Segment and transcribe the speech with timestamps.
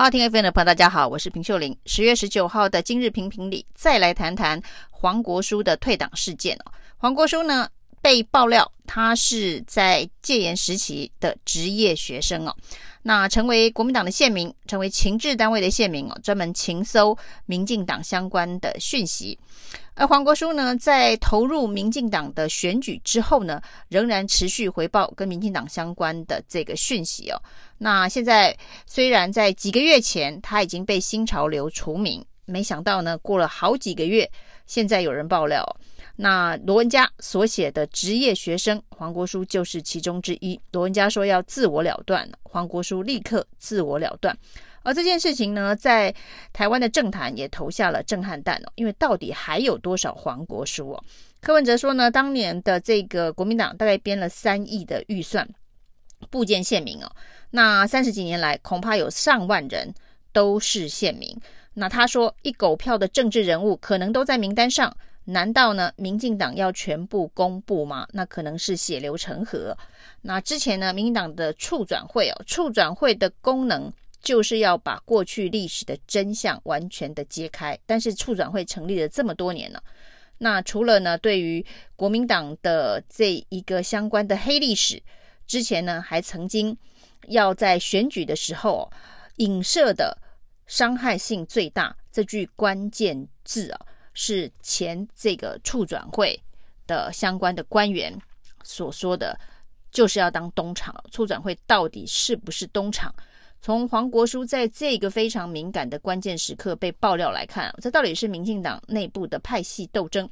[0.00, 1.76] 好，听 FM 的朋友，大家好，我是平秀玲。
[1.86, 6.70] 十月十九号的今日评评里，再来谈谈黄国书的退党事件哦。
[6.98, 7.68] 黄国书呢，
[8.08, 12.56] 被爆料他是在戒严时期的职业学生哦，
[13.02, 19.38] 那成为国民党的线民，成为情治单位的线民哦，专门情搜民进党相关的讯息。
[19.92, 27.38] 而黄国书呢，在投入民进党的选举之后呢，仍然持续回报跟民进党相关的这个讯息哦。
[27.76, 28.56] 那现在
[28.86, 34.26] 虽然在几个月前他已经被新潮流除名，没想到呢，过了好几个月，
[34.66, 35.62] 现在有人爆料，
[36.20, 40.60] 那罗文嘉所写的职业学生黄国书就是其中之一。
[40.72, 44.36] 罗文嘉说要自我了断，黄国书立刻自我了断。
[44.82, 46.12] 而这件事情呢，在
[46.52, 51.04] 台湾的政坛也投下了震撼弹哦，因为到底还有多少黄国书哦？
[51.40, 55.48] 柯文哲说呢，当年的这个国民党大概编了三亿的预算，
[56.30, 57.08] 布建线民哦，
[57.50, 59.94] 那三十几年来恐怕有上万人
[60.32, 61.38] 都是县民。
[61.74, 64.96] 那他说，一狗票的政治人物可能都在名单上，
[65.30, 68.06] 难道呢，民进党要全部公布吗？
[68.12, 69.76] 那可能是血流成河。
[70.22, 73.92] 那之前呢，民进党的促转会哦，促转会的功能。
[74.20, 79.80] 就是要把过去历史的真相完全的揭开，但是促转会成立了这么多年了，
[80.38, 85.00] 那除了呢，对于国民党的这一个相关的黑历史，
[85.46, 86.76] 之前呢还曾经
[87.28, 88.90] 要在选举的时候
[89.36, 90.18] 影射的
[90.66, 93.80] 伤害性最大这句关键字啊，
[94.20, 96.36] 是前这个促转会
[96.88, 98.12] 的相关的官员
[98.64, 99.38] 所说的，
[99.92, 103.14] 就是要当东厂，促转会到底是不是东厂？
[103.60, 110.28] 从黄国书在这个非常敏感的关键时刻被爆料来看，这到底是民进党内部的派系斗争，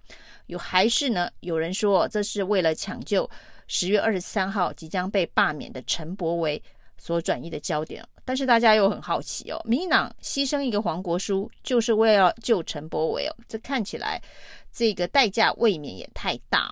[0.46, 1.30] 有还是呢？
[1.38, 3.30] 有人说这是为了抢救
[3.68, 6.60] 十月二十三号即将被罢免的陈柏惟
[6.98, 8.04] 所转移的焦点。
[8.26, 14.20] 但是大家又很好奇哦，民进党牺牲一个黄国书，就是为了救陈柏惟哦，这看起来
[14.70, 16.70] 这个代价未免也太大。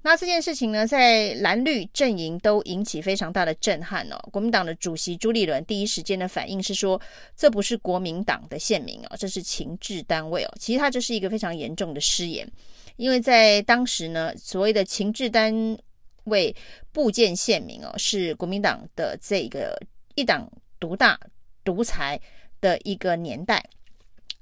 [0.00, 4.16] 那这件事情呢，在蓝绿阵营都引起非常大的震撼哦。
[4.30, 7.00] 国民党的主席朱立伦第一时间的反应是说，
[7.36, 10.54] 这不是国民党的县民哦，这是情治单位哦。
[10.58, 12.48] 其实他这是一个非常严重的失言，
[12.96, 15.76] 因为在当时呢，所谓的情治单
[16.24, 16.54] 位
[16.92, 19.76] 部建县民哦，是国民党的这个
[20.14, 20.48] 一党
[20.78, 21.18] 独大、
[21.64, 22.20] 独裁
[22.60, 23.64] 的一个年代。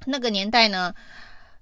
[0.05, 0.95] 那个年代呢，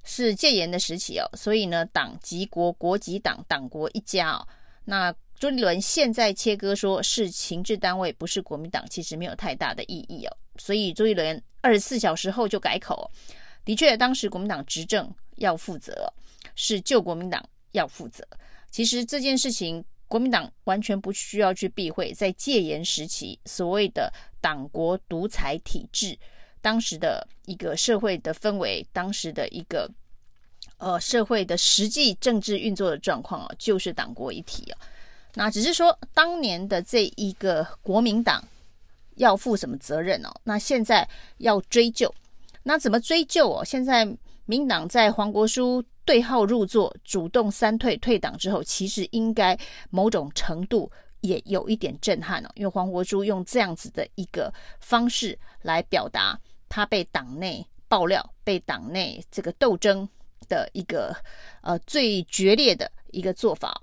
[0.02, 4.46] 是戒严的时期哦，所以呢，党即国，国即党，党国一家哦。
[4.84, 10.36] 那朱立伦现在切割说是情治单位，不是国民党，其实没有太大的意义哦。
[10.56, 13.10] 所以朱立伦二十四小时后就改口，
[13.64, 16.12] 的确，当时国民党执政要负责，
[16.54, 17.42] 是救国民党
[17.72, 18.26] 要负责。
[18.70, 24.12] 其实这件事情，国民党完全不需要去避讳，在戒严时期所谓的
[24.44, 26.18] 党国独裁体制。
[26.60, 29.90] 当时的一个社会的氛围，当时的一个
[30.76, 34.78] 呃社会的实际政治运作的状况啊，就是党国一体啊。
[35.34, 38.42] 那只是说当年的这一个国民党
[39.16, 40.30] 要负什么责任哦？
[40.44, 42.14] 那现在要追究，
[42.62, 43.64] 那怎么追究哦？
[43.64, 44.06] 现在
[44.44, 49.58] 民党在黄国书对号入座，主动三退退党之后，其实应该
[49.90, 50.90] 某种程度
[51.24, 56.38] 也有一点震撼哦，因为黄国珠用这样子的一个方式来表达。
[56.68, 60.08] 他被党内爆料，被党内这个斗争
[60.48, 61.14] 的一个
[61.60, 63.80] 呃最决裂的一个做法。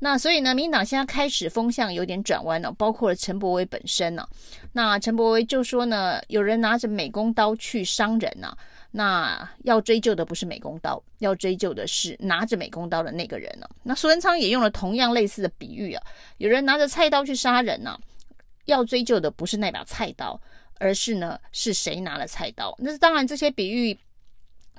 [0.00, 4.26] 那所以呢，民党现在开始风向有点转弯了，包括了陈柏威本身呢。
[4.72, 8.56] 那陈柏威就说呢，有人拿着美工刀去伤人呢，
[8.92, 13.66] 那要追究的不是美工刀，要追究的是拿着美工刀的那个人呢。
[13.82, 16.02] 那苏文昌也用了同样类似的比喻啊，
[16.38, 17.98] 有人拿着菜刀去杀人呢，
[18.66, 20.40] 要追究的不是那把菜刀。
[20.80, 22.74] 而是呢，是谁拿了菜刀？
[22.80, 23.96] 那是当然，这些比喻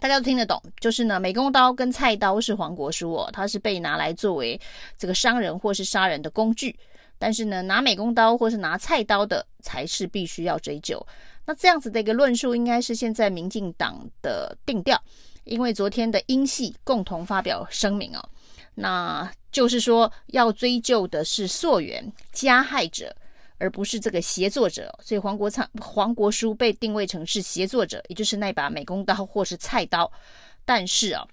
[0.01, 0.61] 大家都听得懂。
[0.81, 4.59] 就是呢，美工刀跟菜刀是黄国书哦，他是被拿来作为
[4.97, 6.77] 这个伤人或是杀人的工具。
[7.17, 11.05] 但是呢，拿美工刀或是拿菜刀的才是必须要追究。
[11.45, 15.01] 那这样子的一个论述，应该是现在民进党的定调。
[15.43, 18.29] 因为昨天的英系共同发表声明哦，
[18.75, 23.15] 那就是说要追究的是溯源加害者。
[23.59, 30.11] 而不是这个协作者，所以黄国昌、黄国书被定位成是协作者，也就是那把美工刀或是菜刀，
[30.65, 31.25] 但是啊，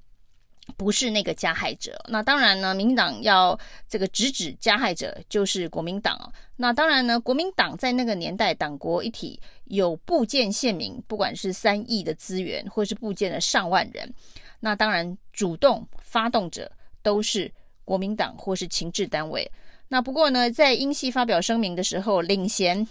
[0.76, 1.98] 不是那个加害者。
[2.08, 3.58] 那当然呢，民进党要
[3.88, 6.32] 这个直指加害者就是国民党啊。
[6.56, 14.12] 那当然呢，国民党在那个年代党国一体，有部建县民，不管是三亿的资源，或是部建的上万人，
[14.60, 16.70] 那当然主动发动者
[17.02, 17.50] 都是
[17.84, 19.50] 国民党或是情治单位。
[19.88, 22.86] 那不过呢，在英系发表声明的时候，领衔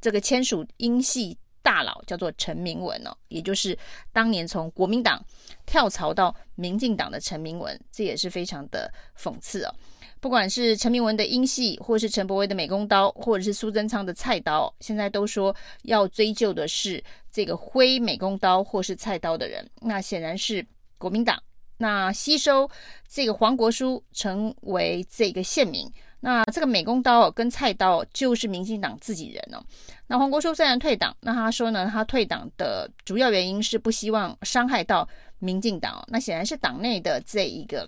[0.00, 3.76] 这个签署英系大佬叫做陈明文哦，也就是
[4.12, 5.24] 当年从国民党
[5.64, 9.74] 跳槽到民进党的陈明文，这也是非常的讽刺哦。
[10.20, 20.64] 不管是陈明文的英系，或是陈伯威的美工刀，或者是苏贞昌的菜刀，现在都说要追究的是这个挥美工刀或是菜刀的人，那显然是
[20.98, 21.42] 国民党。
[21.78, 22.70] 那吸收
[23.08, 25.90] 这个黄国书成为这个县民，
[26.24, 29.62] 那这个美工刀跟菜刀就是民进党自己人哦。
[30.06, 35.06] 那黄国书虽然退党，那他说呢，他退党的主要原因是不希望伤害到
[35.38, 36.02] 民进党。
[36.08, 37.86] 那显然是党内的这一个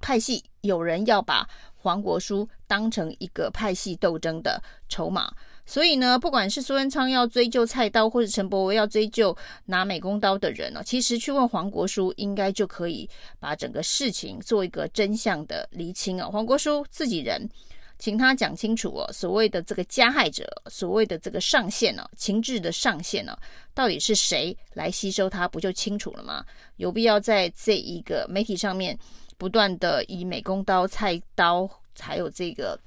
[0.00, 5.32] 派系有人要把黄国书当成一个派系斗争的筹码。
[5.66, 13.10] 所以呢，不管是苏贞昌要追究菜刀，或者陈柏惟要追究拿美工刀的人呢，其实去问黄国书，应该就可以
[13.40, 16.28] 把整个事情做一个真相的厘清啊。
[16.28, 17.50] 黄国书自己人，
[17.98, 23.36] 请他讲清楚哦，所谓的这个加害者，所谓的这个上线呢，情治的上线呢，
[23.74, 26.44] 到底是谁来吸收他，不就清楚了吗？
[26.76, 28.96] 有必要在这一个媒体上面
[29.36, 31.68] 不断的以美工刀、菜刀，
[31.98, 32.78] 还有这个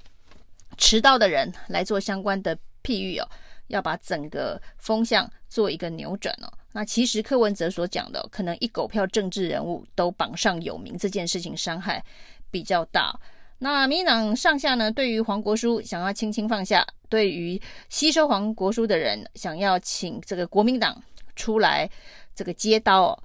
[0.77, 2.57] 持刀的人来做相关的。
[2.83, 3.27] 譬喻哦，
[3.67, 6.51] 要把整个风向做一个扭转哦。
[6.71, 12.03] 那其实柯文哲所讲的，可能一狗票政治人物都榜上有名，这件事情伤害
[12.51, 13.19] 比较大。
[13.57, 21.01] 那民党上下呢，对于黄国书想要轻轻放下，对于吸收黄国书的人，想要请这个国民党
[21.35, 21.89] 出来
[22.33, 23.23] 这个接刀哦。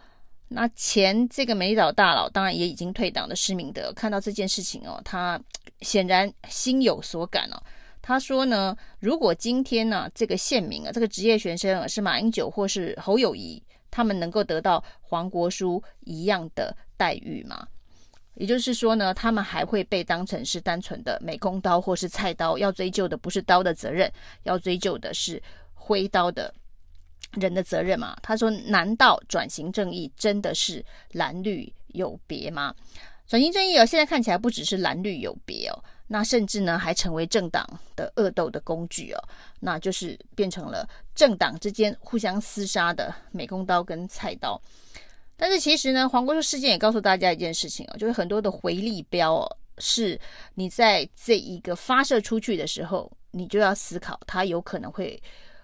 [0.49, 5.41] 那前这个美岛大佬，当然也已经退党的施明德，看到这件事情哦，他
[5.83, 7.63] 显然心有所感哦。
[8.07, 17.67] 他说呢，如果今天呢，这个县民啊，这个职业学生啊，是马英九或是侯友宜，他们能够得到黄国书一样的待遇吗？
[18.35, 24.13] 也就是说呢，他们还会被当成是单纯的美工刀或是菜刀，要追究的不是刀的责任，
[24.43, 25.43] 要追究的是
[25.73, 26.53] 挥刀的
[27.33, 28.15] 人的责任吗？
[28.23, 32.75] 他说，难道转型正义真的是蓝绿有别吗？
[33.27, 35.85] 转型正义哦，现在看起来不只是蓝绿有别哦。
[36.15, 39.19] 那甚至呢，还成为政党的恶斗的工具哦，
[39.59, 44.57] 那就是变成了政党之间互相厮杀的美工刀跟菜刀。
[45.37, 50.17] 但是其实呢，黄国书事件也告诉大家一件事情哦，就是很多的回力镖哦，是
[50.55, 55.21] 你在这一个发射出去的时候，你就要思考，它有可能会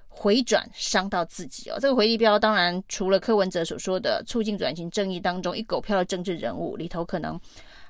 [0.08, 1.78] 回转伤到自己哦。
[1.80, 7.40] 这个回力镖当然除了柯文哲所说的促进转型正义当中一狗票的政治人物里头，可能。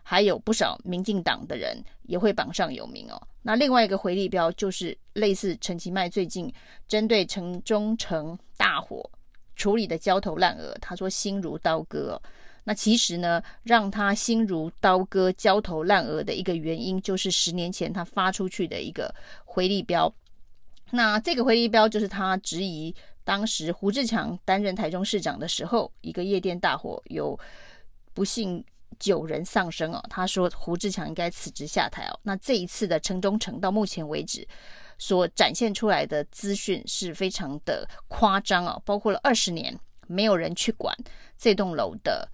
[0.03, 3.21] 还有不少民进党的人也会榜上有名哦。
[3.43, 6.53] 那另外一个回力标就是类似陈其迈最近
[6.87, 9.09] 针对城中城大火
[9.57, 12.21] 处理的焦头烂额，他说心如刀割。
[12.65, 19.15] 那其实呢，让他心如刀割、焦头烂额的一个原因，就是十年前他发出去的一个
[19.45, 20.13] 回力标。
[20.91, 22.95] 那这个回力标就是他质疑
[23.25, 27.39] 当时胡志强担任台中市长的时候，一个夜店大火有
[28.13, 28.63] 不幸。
[28.99, 32.21] 九人丧生哦，他说胡志强应该辞职下台哦。
[32.23, 34.47] 那这一次的城中城到目前为止
[34.99, 40.95] 所展现出来的资讯是非常的夸张哦，包括了二十年没有人去管
[41.39, 42.29] 这栋楼的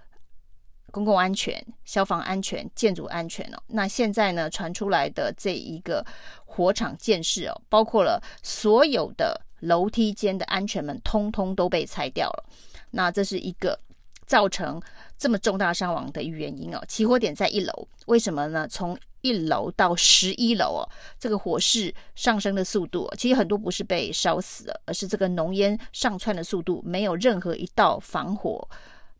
[0.90, 3.62] 公共安全、消防安全、建筑安全哦。
[3.66, 6.04] 那现在呢，传出来的这一个
[6.44, 12.44] 火场建设哦，包括了所有的楼梯间的安全门通通都被拆掉了。
[12.90, 13.78] 那这是一个
[14.26, 14.80] 造成。
[15.18, 18.68] 这么重大伤亡的原因哦，起火点在一楼，为什么呢？
[18.68, 20.84] 从一楼到十一楼哦，
[21.18, 28.68] 这个火势上升的速度，其实很多不是被烧死了，而是这个浓烟上窜的速度，没有任何一道防火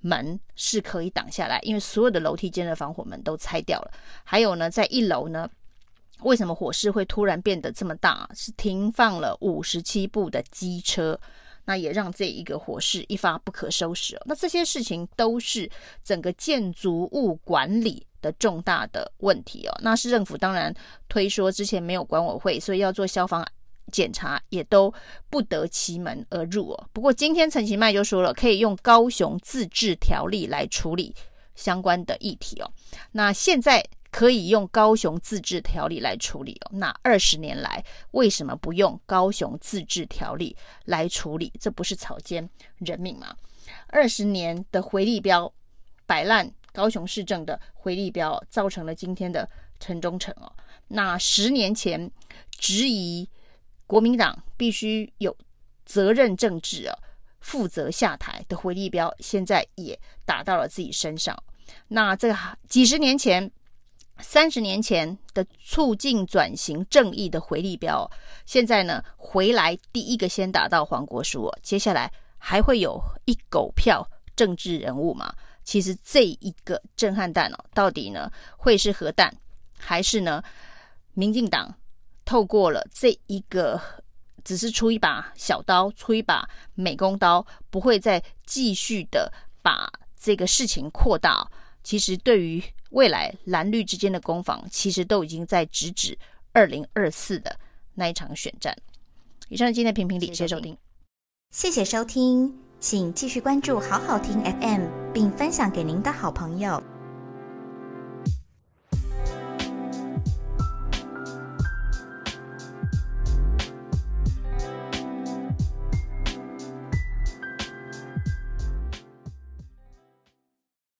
[0.00, 3.90] 门是可以挡下来，因为所有的楼梯间的防火门都拆掉了。
[4.22, 5.48] 还有呢，在一楼呢，
[6.24, 8.28] 为什么火势会突然变得这么大？
[8.34, 11.18] 是停放了五十七部的机车。
[11.66, 14.22] 那也让这一个火势一发不可收拾哦。
[14.24, 15.70] 那这些事情都是
[16.02, 19.78] 整个建筑物管理的重大的问题哦。
[19.82, 20.74] 那市政府当然
[21.08, 23.46] 推说之前没有管委会，所以要做消防
[23.92, 24.92] 检查也都
[25.28, 26.88] 不得其门而入哦。
[26.92, 31.14] 不过今天陈其迈就说了，可以用高雄自治条例来处理
[31.54, 32.70] 相关的议题哦。
[33.12, 33.84] 那现在。
[34.16, 36.70] 可以用高雄自治条例来处理哦。
[36.72, 40.56] 那二十年来为什么不用高雄自治条例
[40.86, 41.52] 来处理？
[41.60, 43.36] 这不是草菅人命吗？
[43.88, 45.52] 二十年的回力标
[46.06, 49.46] 摆烂高雄市政的回力标，造成了今天的
[49.78, 50.50] 城中城哦。
[50.88, 52.10] 那十年前
[52.52, 53.28] 质疑
[53.86, 55.36] 国民党必须有
[55.84, 56.98] 责任政治哦，
[57.40, 61.36] 负责下台的回力标，现在也打到了自己身上。
[61.88, 62.34] 那这个
[62.66, 63.52] 几十年前。
[64.18, 68.10] 三十年前的促进转型正义的回力标，
[68.44, 75.34] 现在呢回来第一个先打到黄国书，接下来还会有一狗票政治人物吗？
[75.64, 79.34] 其实这一个震撼弹哦，到底呢会是核弹，
[79.78, 80.42] 还是呢
[81.14, 81.74] 民进党
[82.24, 83.80] 透过了这一个
[84.44, 91.50] 只是出一把小刀，出一把美工刀，不会再继续的把这个事情扩大？
[91.82, 92.62] 其实对于
[92.96, 96.18] 未来蓝绿之间的攻防，其实都已经在直指
[96.52, 97.54] 二零二四的
[97.94, 98.74] 那一场选战。
[99.48, 100.74] 以上今天的评评理，谢谢收听，
[101.50, 106.82] 谢谢收听，请继续关注好好听 FM，并分享给您的好朋友。